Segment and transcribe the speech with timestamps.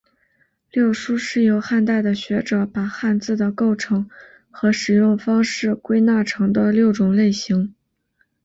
[0.71, 4.09] 六书是由汉代的学者把汉字的构成
[4.49, 7.75] 和使用方式归纳成的六种类型。